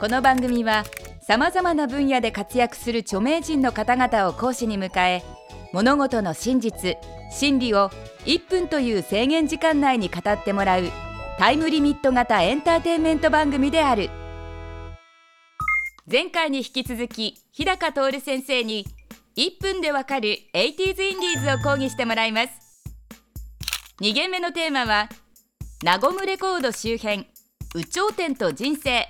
[0.00, 0.84] この番組は
[1.20, 5.22] さまざまな分野で活躍する著名人の方々を講師に迎え
[5.74, 6.96] 物事の真実
[7.30, 7.90] 真理を
[8.24, 10.84] 1分という制限時間内に語ってもらう
[11.38, 14.08] タイムリミット型エンターテインメント番組である。
[16.10, 18.86] 前回に引き続き日高徹先生に
[19.36, 22.48] 1分でわかる 80s インディーズを講義してもらいます。
[24.00, 25.10] 2限目のテーマは
[25.84, 27.26] ナゴムレコード周辺
[27.74, 29.06] 有頂天と人生。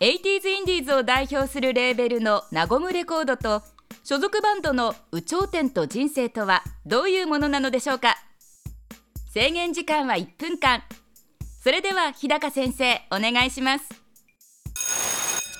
[0.00, 3.62] 80s インディーズを代表するレーベルのナゴムレコードと
[4.02, 8.16] 所属バンドの有頂天と人生とはどういうものなのでしょうか？
[9.34, 10.84] 制限時間は1分間。
[11.62, 13.90] それでは日高先生お願いします。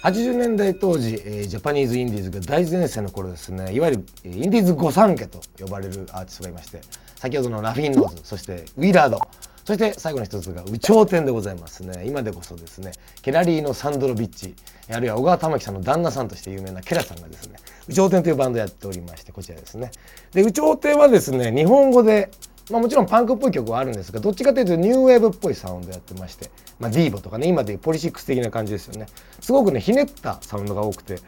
[0.04, 3.74] 80年代当時、えージャパニーズインディーズが大前線の頃ですね。
[3.74, 6.80] いわゆるインディーズ御三家と呼ばれるアーティストがいまして
[7.16, 9.20] 先ほどのラフィンノーズそしてウィラード。
[9.64, 12.04] そして最後の一つが有頂天でございますね。
[12.06, 14.54] 今でこそですねケラリーのサンドロビッチ
[14.90, 17.56] あるいは緒川たまきさんの旦那さんとして有名なケラさんがですね
[17.88, 19.90] 有頂天というバンドをやっておりましてこちらですね。
[20.32, 22.30] で有頂天はですね日本語で
[22.70, 29.06] まあ、もちろんパンクっぽい曲はあるんですがどっちかというとニューウェーブっぽいサウンドやってまして、まあ、ディーボとかね今でいうポリシックス的な感じですよね。
[29.40, 31.18] すごくねひねったサウンドが多くて、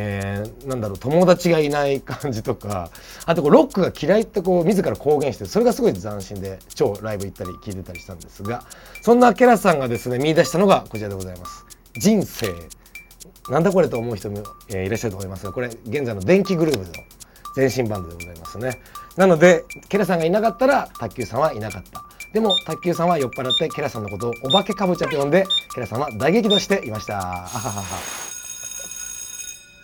[0.00, 2.90] えーなんだろう友達がいない感じとか
[3.26, 8.62] あとこうロックが嫌いってこう自ら公言してそれがすごい斬新で超ライブ行ったり聴いてたりしたんですが
[9.02, 11.64] そんなケラさんがですね見出したのがこちらでございます。
[11.96, 12.54] 人生。
[13.50, 16.92] なんだこれと思う人も、えーいらっしゃると思いますがこれ現在の電気グルーヴの
[17.56, 18.80] 前身バンドでございますね。
[19.16, 22.04] なのでケラさんがいなかったら卓球さんはいなかった。
[22.32, 27.18] でも卓球さんは酔っ払ってケラさんのことをお化けかぼちゃと呼んでケラさんは大激怒していました。
[27.18, 28.27] あははは。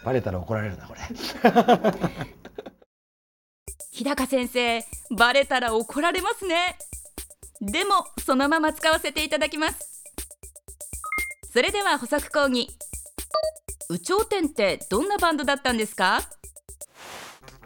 [0.05, 1.01] バレたら怒られるなこれ。
[3.93, 4.85] 日高先生
[5.17, 6.77] バレたら怒られますね。
[7.61, 10.03] でもそのまま使わせていただきます。
[11.53, 12.69] それでは補足講義。
[13.91, 16.21] 有頂天ってどんなバンドだったんですか？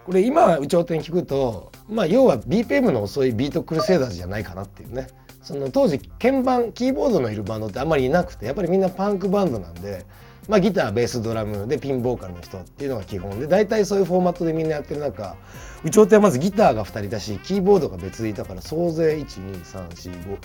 [0.04, 5.08] これ今有頂天聞くとまあ要は BPM の遅いビートクルセイダーズじゃないかなっていうね。
[5.42, 10.04] その当時鍵盤キーボードのいるバンドってあんまりいなくてやっぱりみんなパンクバンドなんで、
[10.48, 15.36] まあ、ギターベースドラムでピンボーカルの人っていうのが基本で大体そういうフォーマットでみんなやってる中
[15.84, 20.38] 有頂天はまずギターが2人だしキーボードが別でいたから総勢12345、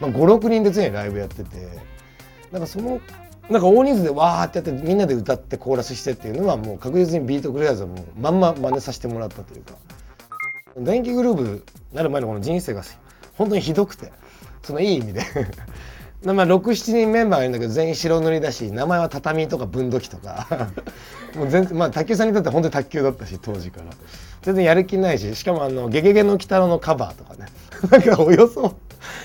[0.00, 1.56] まあ、56人で常にライブやってて
[2.52, 3.00] なんかその
[3.50, 9.74] なんか大人数でわーってやってみんなで歌ってコーラスしてっていうのはもう確実にビートクルセイダーズはもうまんま真似させてもらったというか
[10.76, 11.62] 電気グルーヴ
[11.94, 12.82] なる前のこの人生が
[13.36, 14.12] 本当にひどくて
[14.62, 15.22] そのいい意味で
[16.24, 20.46] まあ67人メンバーがいるんだけど全員白塗りだし名前は畳とか分度器とか。
[21.36, 23.84] もう全然まあ卓球さんにとっては本当に卓球だったし当時から。
[24.42, 27.46] 全然やる気ないししかもあの「ゲゲゲの鬼太郎」のカバーとかね。
[27.90, 28.74] なんかおよそ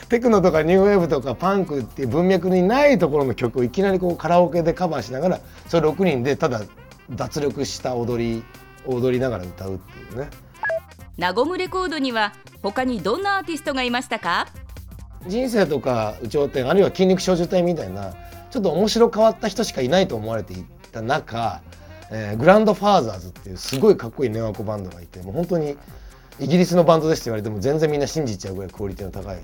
[0.10, 6.62] テクノとかニューウェーブとかパンクっていう文脈にないところの曲をいきなりこうカラオケでカバーしながらそれ6人でただ
[7.10, 8.44] 脱力した踊り
[8.86, 10.30] 踊りながら歌うっていうね。
[11.18, 14.48] ナゴムレコードには他にどんなアーティストがいましたか？
[15.28, 18.14] 人生とか有頂天あるいは筋肉少女隊みたいな
[18.52, 21.62] ちょっと面白変わった人しかいないと思われていた中、
[22.12, 25.78] えーグランドファーザーズっていうすごいかっこいいネオアコバンドがいてもう本当に
[26.40, 29.40] イギリスのバンドですって言われても全然みんな信じちゃうぐらいクオリティの高い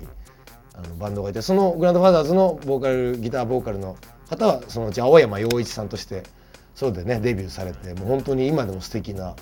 [0.74, 3.96] あのバンドがいてそのグランドファーザーズのボーカルギターボーカルの
[4.28, 6.22] 方はそのうち青山洋一さんとして
[6.74, 9.34] そうでねデビューされてもう本当に今でも素敵な、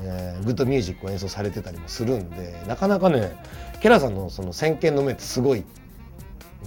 [0.00, 3.36] えーグッドミュージックを演奏されてたりもするんでなかなかね
[3.80, 5.64] ケラさんのその先見の目ってすごい。